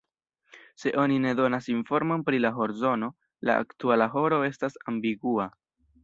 [0.73, 3.09] Se oni ne donas informon pri la horzono,
[3.49, 5.47] la aktuala horo estas ambigua.